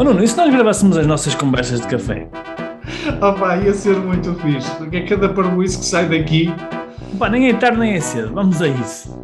Oh 0.00 0.02
Nuno, 0.02 0.24
e 0.24 0.26
se 0.26 0.34
nós 0.34 0.50
gravássemos 0.50 0.96
as 0.96 1.06
nossas 1.06 1.34
conversas 1.34 1.78
de 1.82 1.86
café? 1.86 2.26
Oh 3.20 3.38
pá, 3.38 3.58
ia 3.58 3.74
ser 3.74 3.98
muito 3.98 4.34
fixe, 4.36 4.74
porque 4.76 4.96
é 4.96 5.04
cada 5.04 5.28
parboice 5.28 5.78
que 5.78 5.84
sai 5.84 6.08
daqui. 6.08 6.48
Pá, 7.18 7.28
nem 7.28 7.50
é 7.50 7.52
tarde 7.52 7.78
nem 7.78 7.92
é 7.92 8.00
cedo, 8.00 8.32
vamos 8.32 8.62
a 8.62 8.68
isso. 8.68 9.14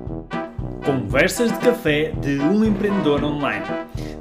Conversas 0.84 1.50
de 1.50 1.58
café 1.60 2.12
de 2.20 2.38
um 2.40 2.62
empreendedor 2.62 3.24
online. 3.24 3.64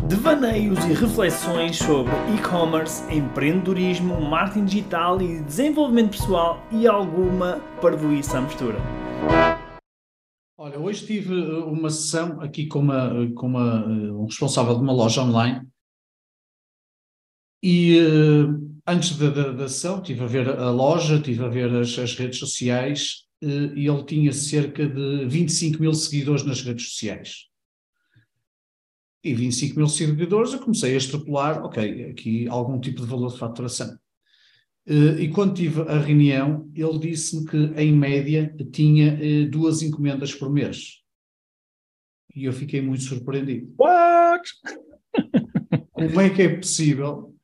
Devaneios 0.07 0.79
e 0.86 0.94
reflexões 0.94 1.76
sobre 1.76 2.14
e-commerce, 2.34 3.04
empreendedorismo, 3.14 4.22
marketing 4.22 4.64
digital 4.64 5.22
e 5.22 5.42
desenvolvimento 5.42 6.12
pessoal 6.12 6.64
e 6.72 6.88
alguma 6.88 7.60
parvoíça 7.82 8.38
à 8.38 8.42
mistura. 8.42 8.78
Olha, 10.58 10.80
hoje 10.80 11.06
tive 11.06 11.34
uh, 11.34 11.70
uma 11.70 11.90
sessão 11.90 12.40
aqui 12.40 12.66
com, 12.66 12.80
uma, 12.80 13.12
com 13.36 13.46
uma, 13.46 13.86
uh, 13.86 14.22
um 14.22 14.26
responsável 14.26 14.76
de 14.76 14.82
uma 14.82 14.94
loja 14.94 15.22
online 15.22 15.68
e 17.62 18.00
uh, 18.00 18.82
antes 18.86 19.18
da, 19.18 19.30
da, 19.30 19.52
da, 19.52 19.68
sessão 19.68 20.00
estive 20.00 20.23
a 20.23 20.27
ver 20.27 20.50
a 20.50 20.70
loja, 20.70 21.16
estive 21.16 21.44
a 21.44 21.48
ver 21.48 21.73
as, 21.73 21.98
as 21.98 22.16
redes 22.16 22.40
sociais 22.40 23.26
uh, 23.44 23.76
e 23.76 23.88
ele 23.88 24.04
tinha 24.04 24.32
cerca 24.32 24.88
de 24.88 25.26
25 25.26 25.82
mil 25.82 25.94
seguidores 25.94 26.44
nas 26.44 26.62
redes 26.62 26.90
sociais. 26.90 27.48
E 29.23 29.34
25 29.34 29.77
mil 29.77 29.88
seguidores 29.88 30.54
eu 30.54 30.60
comecei 30.60 30.94
a 30.94 30.98
extrapolar, 30.98 31.66
ok, 31.66 32.12
aqui 32.12 32.48
algum 32.48 32.80
tipo 32.80 33.02
de 33.02 33.08
valor 33.08 33.32
de 33.32 33.40
faturação. 33.40 33.98
Uh, 34.88 35.20
e 35.20 35.30
quando 35.30 35.55
tive 35.55 35.82
a 35.82 35.98
reunião, 35.98 36.72
ele 36.76 36.99
disse-me 36.99 37.46
que, 37.48 37.58
em 37.82 37.91
média, 37.91 38.55
tinha 38.72 39.18
duas 39.49 39.82
encomendas 39.82 40.35
por 40.35 40.52
mês. 40.52 41.02
E 42.35 42.46
eu 42.46 42.54
fiquei 42.54 42.82
muito 42.82 43.02
surpreendido. 43.02 43.74
What? 43.80 44.44
Como 45.91 46.22
é 46.22 46.30
que 46.30 46.41
é 46.41 46.58
possível, 46.58 47.34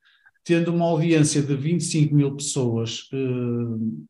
tendo 0.51 0.73
uma 0.73 0.83
audiência 0.83 1.41
de 1.41 1.55
25 1.55 2.13
mil 2.13 2.35
pessoas 2.35 3.07
uh, 3.13 4.05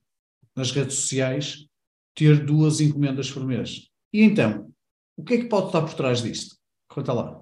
nas 0.56 0.72
redes 0.72 0.96
sociais, 0.96 1.68
ter 2.16 2.44
duas 2.44 2.82
encomendas 2.82 3.30
por 3.30 3.46
mês? 3.46 3.88
E 4.12 4.24
então, 4.24 4.74
o 5.16 5.24
que 5.24 5.36
é 5.36 5.38
que 5.38 5.46
pode 5.46 5.68
estar 5.68 5.82
por 5.82 5.94
trás 5.94 6.24
disto? 6.24 6.56
Conta 6.88 7.14
lá. 7.14 7.40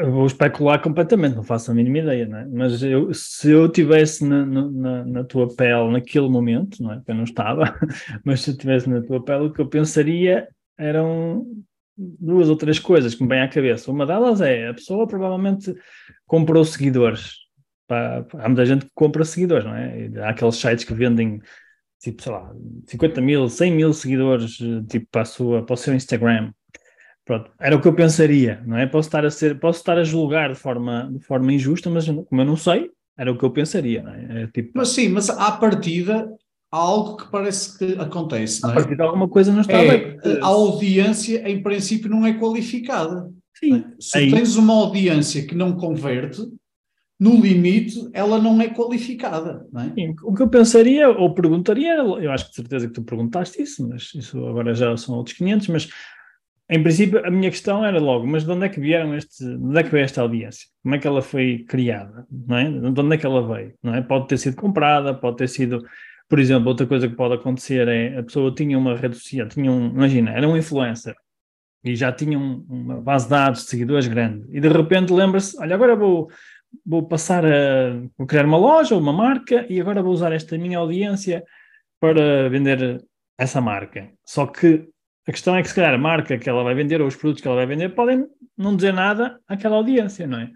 Eu 0.00 0.10
vou 0.10 0.26
especular 0.26 0.82
completamente, 0.82 1.36
não 1.36 1.44
faço 1.44 1.70
a 1.70 1.74
mínima 1.74 1.98
ideia, 1.98 2.26
não 2.26 2.38
é? 2.38 2.46
Mas 2.46 2.82
eu, 2.82 3.14
se 3.14 3.48
eu 3.48 3.66
estivesse 3.66 4.24
na, 4.24 4.44
na, 4.44 5.04
na, 5.04 5.22
tua 5.22 5.46
pele 5.54 5.92
naquele 5.92 6.28
momento, 6.28 6.82
não 6.82 6.94
é? 6.94 7.02
Eu 7.06 7.14
não 7.14 7.22
estava, 7.22 7.78
mas 8.26 8.40
se 8.40 8.50
eu 8.50 8.54
estivesse 8.54 8.90
na 8.90 9.00
tua 9.02 9.22
pele, 9.22 9.44
o 9.44 9.52
que 9.52 9.60
eu 9.60 9.68
pensaria 9.68 10.48
eram 10.76 11.46
duas 11.96 12.48
ou 12.48 12.56
três 12.56 12.78
coisas 12.78 13.14
que 13.14 13.22
me 13.22 13.28
vêm 13.28 13.42
à 13.42 13.48
cabeça. 13.48 13.90
Uma 13.90 14.06
delas 14.06 14.40
é 14.40 14.68
a 14.68 14.74
pessoa 14.74 15.06
provavelmente 15.06 15.74
comprou 16.26 16.64
seguidores. 16.64 17.34
Há 17.88 18.48
muita 18.48 18.66
gente 18.66 18.86
que 18.86 18.90
compra 18.94 19.24
seguidores, 19.24 19.64
não 19.64 19.74
é? 19.74 20.10
Há 20.22 20.30
aqueles 20.30 20.56
sites 20.56 20.84
que 20.84 20.94
vendem 20.94 21.40
tipo, 22.00 22.22
sei 22.22 22.32
lá, 22.32 22.52
50 22.86 23.20
mil, 23.20 23.48
100 23.48 23.72
mil 23.72 23.92
seguidores 23.92 24.58
tipo, 24.88 25.06
para, 25.10 25.22
a 25.22 25.24
sua, 25.24 25.64
para 25.64 25.74
o 25.74 25.76
seu 25.76 25.94
Instagram 25.94 26.52
Pronto, 27.24 27.50
era 27.58 27.74
o 27.74 27.80
que 27.80 27.88
eu 27.88 27.94
pensaria, 27.94 28.62
não 28.66 28.76
é? 28.76 28.86
Posso 28.86 29.08
estar 29.08 29.24
a 29.24 29.30
ser, 29.30 29.58
posso 29.58 29.78
estar 29.78 29.96
a 29.96 30.04
julgar 30.04 30.52
de 30.52 30.58
forma, 30.58 31.10
de 31.10 31.24
forma 31.24 31.52
injusta, 31.52 31.88
mas 31.88 32.06
como 32.06 32.40
eu 32.40 32.44
não 32.44 32.56
sei, 32.56 32.90
era 33.16 33.32
o 33.32 33.38
que 33.38 33.44
eu 33.44 33.50
pensaria, 33.50 34.02
não 34.02 34.12
é? 34.12 34.42
é 34.42 34.46
tipo... 34.48 34.72
Mas 34.74 34.90
sim, 34.90 35.08
mas 35.08 35.30
à 35.30 35.52
partida 35.52 36.28
há 36.74 36.76
algo 36.76 37.16
que 37.16 37.30
parece 37.30 37.78
que 37.78 38.00
acontece, 38.00 38.62
não 38.62 38.70
é? 38.70 38.72
À 38.72 38.74
partida 38.74 39.04
alguma 39.04 39.28
coisa 39.28 39.52
não 39.52 39.60
está 39.60 39.78
é, 39.78 39.88
bem. 39.88 40.18
A 40.42 40.46
audiência, 40.46 41.48
em 41.48 41.62
princípio, 41.62 42.10
não 42.10 42.26
é 42.26 42.34
qualificada. 42.34 43.30
Sim. 43.56 43.76
É? 43.76 43.84
Se 44.00 44.30
tens 44.30 44.56
uma 44.56 44.74
audiência 44.74 45.46
que 45.46 45.54
não 45.54 45.76
converte, 45.76 46.42
no 47.20 47.40
limite, 47.40 48.08
ela 48.12 48.40
não 48.40 48.60
é 48.60 48.68
qualificada. 48.68 49.64
Não 49.72 49.82
é? 49.82 49.92
Sim, 49.94 50.16
o 50.24 50.34
que 50.34 50.42
eu 50.42 50.48
pensaria 50.48 51.08
ou 51.08 51.32
perguntaria, 51.32 51.94
eu 51.94 52.30
acho 52.32 52.46
que 52.46 52.50
de 52.50 52.56
certeza 52.56 52.88
que 52.88 52.92
tu 52.92 53.02
perguntaste 53.02 53.62
isso, 53.62 53.88
mas 53.88 54.12
isso 54.14 54.44
agora 54.44 54.74
já 54.74 54.96
são 54.96 55.14
outros 55.14 55.36
500, 55.36 55.68
mas 55.68 55.88
em 56.68 56.82
princípio, 56.82 57.24
a 57.24 57.30
minha 57.30 57.50
questão 57.50 57.84
era 57.84 58.00
logo, 58.00 58.26
mas 58.26 58.44
de 58.44 58.50
onde 58.50 58.64
é 58.64 58.68
que 58.68 58.80
vieram 58.80 59.14
este, 59.14 59.44
de 59.44 59.54
onde 59.54 59.78
é 59.78 59.82
que 59.82 59.90
veio 59.90 60.04
esta 60.04 60.22
audiência? 60.22 60.66
Como 60.82 60.94
é 60.94 60.98
que 60.98 61.06
ela 61.06 61.20
foi 61.22 61.64
criada? 61.68 62.26
Não 62.30 62.56
é? 62.56 62.70
De 62.70 63.00
onde 63.00 63.14
é 63.14 63.18
que 63.18 63.26
ela 63.26 63.46
veio? 63.46 63.74
Não 63.82 63.94
é? 63.94 64.00
Pode 64.00 64.26
ter 64.26 64.38
sido 64.38 64.56
comprada, 64.56 65.14
pode 65.14 65.36
ter 65.36 65.48
sido, 65.48 65.84
por 66.34 66.40
exemplo, 66.40 66.68
outra 66.68 66.84
coisa 66.84 67.08
que 67.08 67.14
pode 67.14 67.34
acontecer 67.34 67.86
é 67.86 68.18
a 68.18 68.22
pessoa 68.24 68.52
tinha 68.52 68.76
uma 68.76 68.96
rede 68.96 69.14
social, 69.14 69.46
tinha 69.46 69.70
um, 69.70 69.86
imagina, 69.86 70.32
era 70.32 70.48
um 70.48 70.56
influencer 70.56 71.14
e 71.84 71.94
já 71.94 72.10
tinha 72.10 72.36
um, 72.36 72.66
uma 72.68 73.00
base 73.00 73.26
de 73.26 73.30
dados 73.30 73.62
de 73.62 73.68
seguidores 73.68 74.08
grande 74.08 74.44
e 74.50 74.60
de 74.60 74.66
repente 74.66 75.12
lembra-se, 75.12 75.56
olha, 75.60 75.76
agora 75.76 75.94
vou, 75.94 76.28
vou 76.84 77.06
passar 77.06 77.46
a 77.46 78.00
vou 78.18 78.26
criar 78.26 78.46
uma 78.46 78.58
loja, 78.58 78.96
uma 78.96 79.12
marca 79.12 79.64
e 79.70 79.80
agora 79.80 80.02
vou 80.02 80.12
usar 80.12 80.32
esta 80.32 80.58
minha 80.58 80.78
audiência 80.78 81.44
para 82.00 82.48
vender 82.48 83.00
essa 83.38 83.60
marca. 83.60 84.10
Só 84.26 84.44
que 84.44 84.88
a 85.28 85.30
questão 85.30 85.54
é 85.54 85.62
que, 85.62 85.68
se 85.68 85.74
calhar, 85.76 85.94
a 85.94 85.98
marca 85.98 86.36
que 86.36 86.50
ela 86.50 86.64
vai 86.64 86.74
vender 86.74 87.00
ou 87.00 87.06
os 87.06 87.14
produtos 87.14 87.42
que 87.42 87.46
ela 87.46 87.58
vai 87.58 87.66
vender 87.66 87.90
podem 87.90 88.26
não 88.58 88.74
dizer 88.74 88.92
nada 88.92 89.38
àquela 89.46 89.76
audiência, 89.76 90.26
não 90.26 90.40
é? 90.40 90.50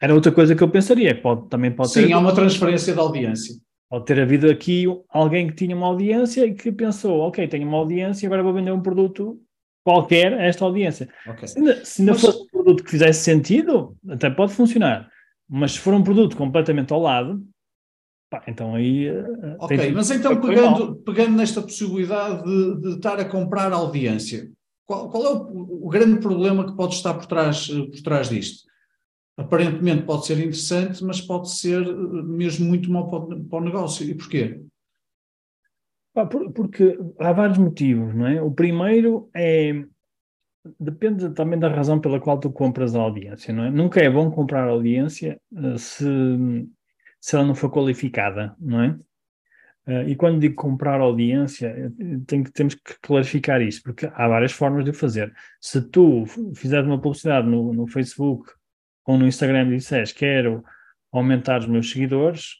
Era 0.00 0.14
outra 0.14 0.30
coisa 0.30 0.54
que 0.54 0.62
eu 0.62 0.70
pensaria. 0.70 1.20
Pode, 1.20 1.48
também 1.48 1.72
pode 1.72 1.90
Sim, 1.90 2.06
ter. 2.06 2.12
há 2.12 2.18
uma 2.20 2.32
transferência 2.32 2.92
de 2.94 3.00
audiência. 3.00 3.56
Pode 3.92 4.06
ter 4.06 4.18
havido 4.18 4.50
aqui 4.50 4.86
alguém 5.10 5.48
que 5.48 5.54
tinha 5.54 5.76
uma 5.76 5.86
audiência 5.86 6.46
e 6.46 6.54
que 6.54 6.72
pensou: 6.72 7.20
ok, 7.20 7.46
tenho 7.46 7.68
uma 7.68 7.76
audiência, 7.76 8.26
agora 8.26 8.42
vou 8.42 8.54
vender 8.54 8.72
um 8.72 8.80
produto 8.80 9.38
qualquer 9.84 10.32
a 10.32 10.44
esta 10.44 10.64
audiência. 10.64 11.10
Okay. 11.28 11.46
Se 11.46 11.58
ainda, 11.58 11.84
se 11.84 12.00
ainda 12.00 12.12
Mas... 12.12 12.22
fosse 12.22 12.38
um 12.38 12.46
produto 12.46 12.84
que 12.84 12.90
fizesse 12.90 13.20
sentido, 13.20 13.94
até 14.08 14.30
pode 14.30 14.54
funcionar. 14.54 15.10
Mas 15.46 15.72
se 15.72 15.80
for 15.80 15.92
um 15.92 16.02
produto 16.02 16.38
completamente 16.38 16.90
ao 16.90 17.02
lado, 17.02 17.46
Pá, 18.30 18.42
então 18.48 18.74
aí. 18.74 19.10
Uh, 19.10 19.56
ok, 19.58 19.92
mas 19.92 20.10
então 20.10 20.40
pegando, 20.40 20.96
pegando 21.04 21.36
nesta 21.36 21.60
possibilidade 21.60 22.44
de, 22.44 22.80
de 22.80 22.88
estar 22.94 23.20
a 23.20 23.26
comprar 23.26 23.74
audiência, 23.74 24.50
qual, 24.86 25.10
qual 25.10 25.22
é 25.26 25.32
o, 25.34 25.86
o, 25.86 25.88
grande 25.90 26.18
problema 26.18 26.64
que 26.64 26.74
pode 26.74 26.94
estar 26.94 27.12
por 27.12 27.26
trás, 27.26 27.68
por 27.68 28.00
trás 28.00 28.30
disto? 28.30 28.71
Aparentemente 29.36 30.02
pode 30.02 30.26
ser 30.26 30.38
interessante, 30.38 31.02
mas 31.02 31.20
pode 31.20 31.50
ser 31.50 31.84
mesmo 32.24 32.66
muito 32.66 32.90
mau 32.90 33.08
para, 33.10 33.36
para 33.40 33.58
o 33.58 33.64
negócio. 33.64 34.08
E 34.08 34.14
porquê? 34.14 34.60
Porque 36.54 36.98
há 37.18 37.32
vários 37.32 37.58
motivos, 37.58 38.14
não 38.14 38.26
é? 38.26 38.42
O 38.42 38.50
primeiro 38.50 39.30
é. 39.34 39.84
Depende 40.78 41.30
também 41.30 41.58
da 41.58 41.68
razão 41.68 41.98
pela 42.00 42.20
qual 42.20 42.38
tu 42.38 42.52
compras 42.52 42.94
a 42.94 43.00
audiência, 43.00 43.52
não 43.52 43.64
é? 43.64 43.70
Nunca 43.70 44.00
é 44.00 44.08
bom 44.08 44.30
comprar 44.30 44.68
audiência 44.68 45.40
se 45.76 46.06
se 47.22 47.36
ela 47.36 47.46
não 47.46 47.54
for 47.54 47.70
qualificada, 47.70 48.54
não 48.58 48.82
é? 48.82 48.98
Uh, 49.86 50.08
e 50.08 50.16
quando 50.16 50.40
digo 50.40 50.56
comprar 50.56 51.00
audiência, 51.00 51.68
eh, 51.68 52.42
temos 52.52 52.74
que 52.74 52.94
clarificar 53.00 53.60
isso, 53.62 53.82
porque 53.82 54.06
há 54.06 54.28
várias 54.28 54.52
formas 54.52 54.84
de 54.84 54.92
fazer. 54.92 55.32
Se 55.60 55.80
tu 55.80 56.24
fizeres 56.54 56.86
uma 56.86 57.00
publicidade 57.00 57.48
no, 57.48 57.72
no 57.72 57.86
Facebook 57.86 58.52
ou 59.04 59.18
no 59.18 59.26
Instagram 59.26 59.68
disseres 59.68 60.12
quero 60.12 60.64
aumentar 61.12 61.60
os 61.60 61.66
meus 61.66 61.90
seguidores, 61.90 62.56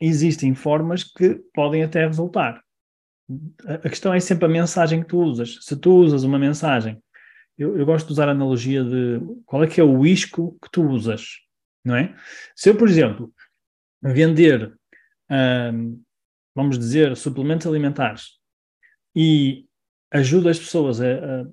existem 0.00 0.54
formas 0.54 1.04
que 1.04 1.34
podem 1.52 1.82
até 1.82 2.06
resultar. 2.06 2.62
A 3.64 3.88
questão 3.88 4.12
é 4.12 4.18
sempre 4.18 4.46
a 4.46 4.48
mensagem 4.48 5.02
que 5.02 5.08
tu 5.08 5.20
usas. 5.20 5.58
Se 5.60 5.76
tu 5.76 5.92
usas 5.92 6.24
uma 6.24 6.38
mensagem, 6.38 7.00
eu, 7.56 7.76
eu 7.76 7.84
gosto 7.84 8.06
de 8.06 8.12
usar 8.12 8.28
a 8.28 8.32
analogia 8.32 8.82
de 8.82 9.20
qual 9.44 9.62
é 9.62 9.66
que 9.66 9.80
é 9.80 9.84
o 9.84 10.04
isco 10.06 10.58
que 10.62 10.70
tu 10.70 10.82
usas, 10.88 11.40
não 11.84 11.94
é? 11.94 12.16
Se 12.56 12.70
eu, 12.70 12.76
por 12.76 12.88
exemplo, 12.88 13.32
vender, 14.02 14.74
um, 15.30 16.02
vamos 16.54 16.78
dizer, 16.78 17.14
suplementos 17.16 17.66
alimentares 17.66 18.38
e 19.14 19.66
ajuda 20.10 20.50
as 20.50 20.58
pessoas 20.58 21.00
a, 21.00 21.04
a, 21.04 21.46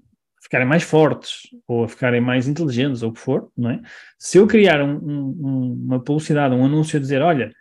ficarem 0.48 0.66
mais 0.66 0.82
fortes 0.82 1.42
ou 1.68 1.84
a 1.84 1.88
ficarem 1.90 2.22
mais 2.22 2.48
inteligentes 2.48 3.04
ou 3.04 3.10
o 3.10 3.14
que 3.14 3.20
for, 3.20 3.52
não 3.56 3.70
é? 3.70 3.82
Se 4.18 4.38
eu 4.38 4.48
criar 4.48 4.82
um, 4.82 4.96
um, 4.96 5.74
uma 5.86 6.00
publicidade, 6.02 6.56
um 6.56 6.66
anúncio 6.66 6.98
a 6.98 7.02
dizer, 7.02 7.22
olha, 7.22 7.52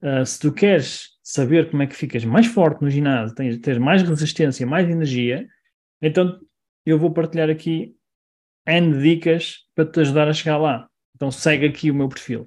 uh, 0.00 0.24
se 0.24 0.38
tu 0.38 0.52
queres 0.52 1.08
saber 1.24 1.68
como 1.70 1.82
é 1.82 1.88
que 1.88 1.96
ficas 1.96 2.24
mais 2.24 2.46
forte 2.46 2.82
no 2.82 2.88
ginásio, 2.88 3.34
tens, 3.34 3.58
tens 3.58 3.78
mais 3.78 4.02
resistência, 4.02 4.64
mais 4.64 4.88
energia, 4.88 5.46
então 6.00 6.38
eu 6.84 6.96
vou 6.98 7.10
partilhar 7.10 7.50
aqui 7.50 7.96
N 8.64 9.02
dicas 9.02 9.64
para 9.74 9.84
te 9.84 10.00
ajudar 10.00 10.28
a 10.28 10.32
chegar 10.32 10.56
lá. 10.56 10.88
Então 11.16 11.32
segue 11.32 11.66
aqui 11.66 11.90
o 11.90 11.94
meu 11.94 12.08
perfil. 12.08 12.46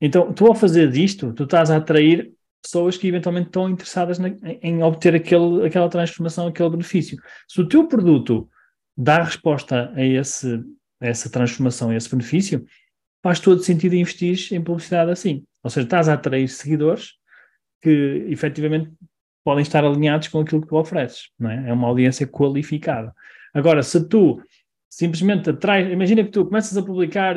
Então, 0.00 0.32
tu 0.32 0.46
ao 0.46 0.54
fazer 0.54 0.90
isto, 0.96 1.34
tu 1.34 1.44
estás 1.44 1.70
a 1.70 1.76
atrair 1.76 2.32
pessoas 2.62 2.96
que 2.96 3.08
eventualmente 3.08 3.48
estão 3.48 3.68
interessadas 3.68 4.18
na, 4.18 4.28
em 4.62 4.82
obter 4.82 5.14
aquele, 5.14 5.66
aquela 5.66 5.88
transformação, 5.88 6.46
aquele 6.46 6.70
benefício. 6.70 7.18
Se 7.46 7.60
o 7.60 7.68
teu 7.68 7.86
produto 7.86 8.48
dá 8.96 9.22
resposta 9.22 9.92
a, 9.94 10.04
esse, 10.04 10.62
a 11.00 11.06
essa 11.06 11.30
transformação, 11.30 11.90
a 11.90 11.96
esse 11.96 12.10
benefício, 12.10 12.64
faz 13.22 13.40
todo 13.40 13.62
sentido 13.62 13.94
investir 13.94 14.52
em 14.52 14.62
publicidade 14.62 15.10
assim. 15.10 15.44
Ou 15.62 15.70
seja, 15.70 15.86
estás 15.86 16.08
a 16.08 16.14
atrair 16.14 16.48
seguidores 16.48 17.12
que 17.80 18.26
efetivamente 18.28 18.90
podem 19.44 19.62
estar 19.62 19.84
alinhados 19.84 20.28
com 20.28 20.40
aquilo 20.40 20.62
que 20.62 20.68
tu 20.68 20.76
ofereces. 20.76 21.28
Não 21.38 21.50
é? 21.50 21.70
é 21.70 21.72
uma 21.72 21.88
audiência 21.88 22.26
qualificada. 22.26 23.14
Agora, 23.54 23.82
se 23.82 24.08
tu 24.08 24.42
simplesmente 24.88 25.50
atrais, 25.50 25.90
imagina 25.90 26.24
que 26.24 26.30
tu 26.30 26.44
começas 26.44 26.76
a 26.76 26.82
publicar 26.82 27.36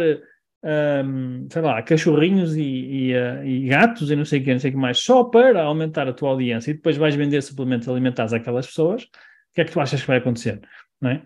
um, 0.66 1.48
sei 1.50 1.62
lá, 1.62 1.82
cachorrinhos 1.84 2.56
e, 2.56 2.62
e, 2.62 3.14
uh, 3.14 3.46
e, 3.46 3.68
gatos 3.68 4.10
e 4.10 4.16
não 4.16 4.26
sei 4.26 4.40
o 4.40 4.44
que, 4.44 4.52
não 4.52 4.60
sei 4.60 4.72
o 4.72 4.74
que 4.74 4.80
mais, 4.80 5.00
só 5.00 5.24
para 5.24 5.62
aumentar 5.64 6.08
a 6.08 6.14
tua 6.14 6.30
audiência 6.30 6.72
e 6.72 6.74
depois 6.74 6.98
vais 6.98 7.16
vender 7.16 7.42
suplementos 7.42 7.88
alimentares 7.88 8.34
àquelas 8.34 8.66
pessoas, 8.66 9.04
o 9.04 9.08
que 9.54 9.62
é 9.62 9.66
que 9.66 9.72
tu 9.72 9.80
achas 9.80 10.02
que 10.02 10.08
vai 10.08 10.18
acontecer? 10.18 10.60
Não 11.06 11.12
é? 11.12 11.22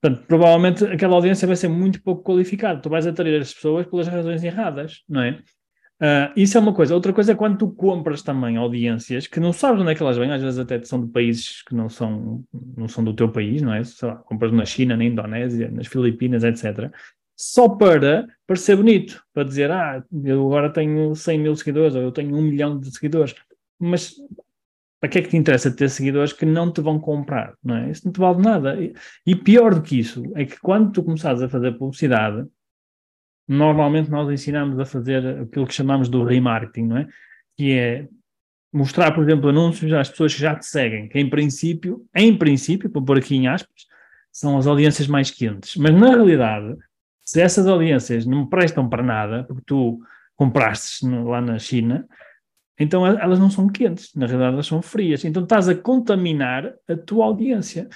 Portanto, 0.00 0.26
provavelmente 0.26 0.84
aquela 0.84 1.16
audiência 1.16 1.46
vai 1.46 1.56
ser 1.56 1.68
muito 1.68 2.02
pouco 2.02 2.22
qualificada. 2.22 2.80
Tu 2.80 2.88
vais 2.88 3.06
atrair 3.06 3.40
as 3.40 3.52
pessoas 3.52 3.86
pelas 3.86 4.06
razões 4.06 4.44
erradas, 4.44 5.02
não 5.08 5.22
é? 5.22 5.42
Uh, 6.00 6.32
isso 6.36 6.56
é 6.58 6.60
uma 6.60 6.74
coisa. 6.74 6.94
Outra 6.94 7.12
coisa 7.12 7.32
é 7.32 7.34
quando 7.34 7.58
tu 7.58 7.70
compras 7.70 8.22
também 8.22 8.56
audiências 8.56 9.26
que 9.26 9.40
não 9.40 9.52
sabes 9.52 9.80
onde 9.80 9.92
é 9.92 9.94
que 9.94 10.02
elas 10.02 10.16
vêm, 10.16 10.30
às 10.30 10.42
vezes 10.42 10.58
até 10.58 10.82
são 10.82 11.04
de 11.04 11.10
países 11.10 11.62
que 11.62 11.74
não 11.74 11.88
são, 11.88 12.44
não 12.76 12.88
são 12.88 13.02
do 13.02 13.14
teu 13.14 13.30
país, 13.30 13.62
não 13.62 13.72
é? 13.72 13.82
Sei 13.82 14.08
lá, 14.08 14.16
compras 14.16 14.52
na 14.52 14.64
China, 14.64 14.96
na 14.96 15.04
Indonésia, 15.04 15.70
nas 15.70 15.86
Filipinas, 15.86 16.44
etc 16.44 16.92
só 17.36 17.68
para 17.68 18.26
parecer 18.46 18.76
bonito, 18.76 19.22
para 19.32 19.44
dizer, 19.44 19.70
ah, 19.70 20.02
eu 20.24 20.46
agora 20.46 20.72
tenho 20.72 21.14
100 21.14 21.38
mil 21.38 21.56
seguidores, 21.56 21.94
ou 21.94 22.02
eu 22.02 22.12
tenho 22.12 22.36
um 22.36 22.42
milhão 22.42 22.78
de 22.78 22.92
seguidores. 22.92 23.34
Mas 23.78 24.14
para 25.04 25.08
que 25.10 25.18
é 25.18 25.22
que 25.22 25.28
te 25.28 25.36
interessa 25.36 25.70
ter 25.70 25.90
seguidores 25.90 26.32
que 26.32 26.46
não 26.46 26.72
te 26.72 26.80
vão 26.80 26.98
comprar, 26.98 27.52
não 27.62 27.76
é? 27.76 27.90
Isso 27.90 28.06
não 28.06 28.12
te 28.12 28.18
vale 28.18 28.40
nada. 28.40 28.74
E, 29.26 29.36
pior 29.36 29.74
do 29.74 29.82
que 29.82 29.98
isso, 29.98 30.22
é 30.34 30.46
que 30.46 30.58
quando 30.58 30.92
tu 30.92 31.02
começares 31.02 31.42
a 31.42 31.48
fazer 31.48 31.72
publicidade, 31.72 32.48
normalmente 33.46 34.10
nós 34.10 34.30
ensinamos 34.30 34.80
a 34.80 34.86
fazer 34.86 35.42
aquilo 35.42 35.66
que 35.66 35.74
chamamos 35.74 36.08
do 36.08 36.24
remarketing, 36.24 36.86
não 36.86 36.96
é? 36.96 37.06
Que 37.54 37.72
é 37.72 38.08
mostrar, 38.72 39.12
por 39.12 39.24
exemplo, 39.24 39.50
anúncios 39.50 39.92
às 39.92 40.08
pessoas 40.08 40.34
que 40.34 40.40
já 40.40 40.56
te 40.56 40.64
seguem, 40.64 41.06
que 41.06 41.18
em 41.18 41.28
princípio, 41.28 42.06
em 42.14 42.34
princípio, 42.34 42.88
para 42.88 43.02
pôr 43.02 43.18
aqui 43.18 43.36
em 43.36 43.46
aspas, 43.46 43.84
são 44.32 44.56
as 44.56 44.66
audiências 44.66 45.06
mais 45.06 45.30
quentes. 45.30 45.76
Mas 45.76 45.92
na 45.92 46.08
realidade, 46.08 46.78
se 47.22 47.42
essas 47.42 47.66
audiências 47.66 48.24
não 48.24 48.46
prestam 48.46 48.88
para 48.88 49.02
nada, 49.02 49.44
porque 49.44 49.64
tu 49.66 50.00
compraste 50.34 51.06
lá 51.06 51.42
na 51.42 51.58
China, 51.58 52.08
então 52.78 53.06
elas 53.06 53.38
não 53.38 53.50
são 53.50 53.68
quentes, 53.68 54.12
na 54.14 54.26
realidade 54.26 54.54
elas 54.54 54.66
são 54.66 54.82
frias. 54.82 55.24
Então 55.24 55.42
estás 55.42 55.68
a 55.68 55.74
contaminar 55.74 56.72
a 56.88 56.96
tua 56.96 57.26
audiência. 57.26 57.88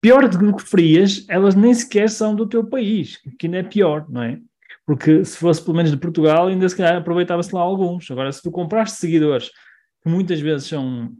Pior 0.00 0.28
do 0.28 0.56
que 0.56 0.62
frias, 0.62 1.24
elas 1.28 1.54
nem 1.54 1.72
sequer 1.72 2.10
são 2.10 2.34
do 2.34 2.46
teu 2.46 2.64
país, 2.64 3.18
que 3.38 3.46
ainda 3.46 3.58
é 3.58 3.62
pior, 3.62 4.06
não 4.08 4.22
é? 4.22 4.38
Porque 4.86 5.24
se 5.24 5.38
fosse 5.38 5.62
pelo 5.62 5.76
menos 5.76 5.90
de 5.90 5.96
Portugal, 5.96 6.48
ainda 6.48 6.68
se 6.68 6.76
calhar 6.76 6.96
aproveitava-se 6.96 7.54
lá 7.54 7.62
alguns. 7.62 8.10
Agora, 8.10 8.30
se 8.30 8.42
tu 8.42 8.50
compraste 8.50 8.98
seguidores, 8.98 9.50
que 10.02 10.10
muitas 10.10 10.40
vezes 10.40 10.68
são, 10.68 11.10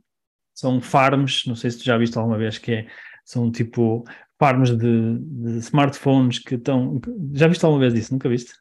são 0.54 0.80
farms, 0.80 1.44
não 1.46 1.56
sei 1.56 1.70
se 1.70 1.78
tu 1.78 1.84
já 1.84 1.96
viste 1.96 2.16
alguma 2.18 2.36
vez, 2.36 2.58
que 2.58 2.72
é, 2.72 2.86
são 3.24 3.50
tipo 3.50 4.04
farms 4.38 4.70
de, 4.76 5.18
de 5.18 5.58
smartphones 5.58 6.38
que 6.38 6.56
estão. 6.56 7.00
Já 7.32 7.48
viste 7.48 7.64
alguma 7.64 7.80
vez 7.80 7.94
isso? 7.94 8.12
Nunca 8.12 8.28
viste? 8.28 8.52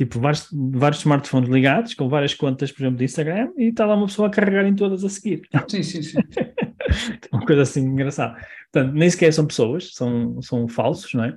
Tipo, 0.00 0.18
vários, 0.18 0.48
vários 0.50 1.00
smartphones 1.00 1.50
ligados, 1.50 1.92
com 1.92 2.08
várias 2.08 2.32
contas, 2.32 2.72
por 2.72 2.80
exemplo, 2.80 2.96
de 2.96 3.04
Instagram, 3.04 3.50
e 3.58 3.64
está 3.64 3.84
lá 3.84 3.94
uma 3.94 4.06
pessoa 4.06 4.28
a 4.28 4.30
carregar 4.30 4.64
em 4.64 4.74
todas 4.74 5.04
a 5.04 5.10
seguir. 5.10 5.42
Sim, 5.68 5.82
sim, 5.82 6.00
sim. 6.00 6.16
uma 7.30 7.44
coisa 7.44 7.60
assim 7.60 7.82
engraçada. 7.82 8.40
Portanto, 8.72 8.94
nem 8.94 9.10
sequer 9.10 9.30
são 9.34 9.46
pessoas, 9.46 9.92
são, 9.92 10.40
são 10.40 10.66
falsos, 10.66 11.12
não 11.12 11.24
é? 11.24 11.36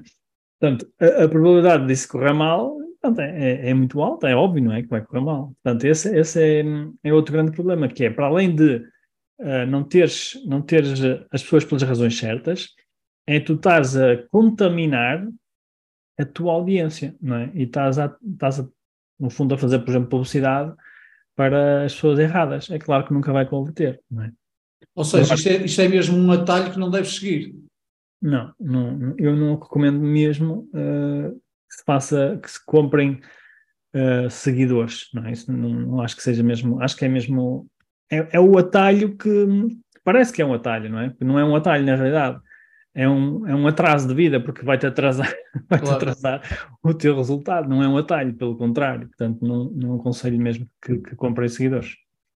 Portanto, 0.58 0.88
a, 0.98 1.26
a 1.26 1.28
probabilidade 1.28 1.86
disso 1.88 2.08
correr 2.08 2.32
mal 2.32 2.78
portanto, 3.02 3.20
é, 3.20 3.66
é, 3.66 3.70
é, 3.72 3.74
muito 3.74 4.02
alta, 4.02 4.30
é 4.30 4.36
óbvio, 4.36 4.64
não 4.64 4.72
é? 4.72 4.82
Que 4.82 4.88
vai 4.88 5.02
correr 5.02 5.20
mal. 5.20 5.54
Portanto, 5.62 5.84
esse, 5.84 6.18
esse 6.18 6.42
é, 6.42 6.64
é 7.04 7.14
outro 7.14 7.34
grande 7.34 7.52
problema, 7.52 7.90
que 7.90 8.06
é, 8.06 8.10
para 8.10 8.28
além 8.28 8.56
de 8.56 8.78
uh, 9.42 9.66
não, 9.68 9.84
teres, 9.84 10.42
não 10.46 10.62
teres 10.62 11.02
as 11.30 11.44
pessoas 11.44 11.66
pelas 11.66 11.84
razões 11.84 12.18
certas, 12.18 12.70
é 13.28 13.42
tu 13.42 13.56
estás 13.56 13.98
a 13.98 14.16
contaminar 14.32 15.28
a 16.20 16.26
tua 16.26 16.54
audiência, 16.54 17.16
não 17.22 17.38
é? 17.38 17.52
E 17.54 17.64
estás, 17.64 17.98
a, 17.98 18.16
estás 18.24 18.60
a, 18.60 18.68
no 19.20 19.30
fundo, 19.30 19.56
a 19.56 19.58
fazer, 19.58 19.80
por 19.80 19.90
exemplo, 19.90 20.10
publicidade 20.10 20.74
para 21.36 21.86
as 21.86 21.94
pessoas 21.94 22.20
erradas. 22.20 22.70
É 22.70 22.78
claro 22.78 23.06
que 23.06 23.14
nunca 23.14 23.32
vai 23.32 23.46
converter, 23.46 24.00
não 24.10 24.24
é? 24.24 24.32
Ou 24.96 25.04
seja, 25.04 25.34
isto 25.34 25.50
é, 25.50 25.56
isto 25.66 25.82
é 25.82 25.88
mesmo 25.88 26.18
um 26.18 26.32
atalho 26.32 26.72
que 26.72 26.80
não 26.80 26.92
deves 26.92 27.16
seguir. 27.16 27.56
Não, 28.22 28.54
não 28.60 29.16
eu 29.18 29.36
não 29.36 29.56
recomendo 29.56 30.00
mesmo 30.00 30.70
uh, 30.70 31.34
que 31.34 31.76
se 31.78 31.84
faça, 31.86 32.40
que 32.42 32.50
se 32.50 32.64
comprem 32.66 33.20
uh, 33.96 34.30
seguidores, 34.30 35.10
não 35.14 35.26
é? 35.26 35.32
Isso 35.32 35.52
não, 35.52 35.70
não, 35.70 36.02
acho 36.02 36.16
que 36.16 36.24
seja 36.24 36.44
mesmo, 36.44 36.82
acho 36.82 36.96
que 36.96 37.06
é 37.06 37.10
mesmo, 37.10 37.68
é, 38.12 38.38
é 38.38 38.40
o 38.40 38.58
atalho 38.58 39.18
que 39.18 39.48
parece 40.04 40.32
que 40.32 40.42
é 40.42 40.46
um 40.46 40.54
atalho, 40.54 40.90
não 40.90 41.00
é? 41.00 41.14
Não 41.22 41.40
é 41.40 41.44
um 41.44 41.56
atalho 41.56 41.86
na 41.86 41.96
realidade 41.96 42.40
é 42.96 43.10
um, 43.10 43.48
é 43.48 43.56
um 43.56 43.68
atraso 43.68 44.08
de 44.08 44.14
vida, 44.14 44.40
porque 44.40 44.64
vai-te 44.64 44.86
atrasar, 44.86 45.34
vai 45.70 45.80
claro. 45.80 45.96
atrasar 45.96 46.42
o 46.84 46.94
teu 46.94 47.16
resultado, 47.16 47.68
não 47.68 47.82
é 47.82 47.88
um 47.88 47.98
atalho, 47.98 48.34
pelo 48.36 48.56
contrário. 48.56 49.08
Portanto, 49.08 49.46
não, 49.46 49.66
não 49.72 49.96
aconselho 49.96 50.40
mesmo 50.40 50.68
que, 50.82 50.98
que 50.98 51.16
comprem 51.16 51.50
seguidores. 51.50 51.96